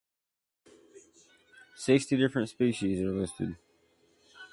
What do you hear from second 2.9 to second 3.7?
are listed.